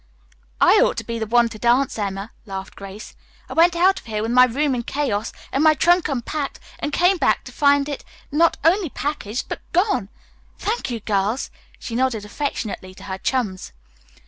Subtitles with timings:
[0.59, 3.15] "I ought to be the one to dance, Emma," laughed Grace.
[3.47, 6.91] "I went out of here with my room in chaos and my trunk unpacked, and
[6.91, 10.09] came back to find it not only packed but gone.
[10.57, 13.73] Thank you, girls," she nodded affectionately to her chums.